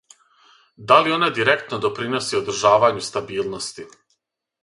[0.77, 3.87] Да ли она директно доприноси одржавању стабилности?